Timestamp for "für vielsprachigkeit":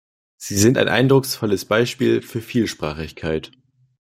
2.23-3.51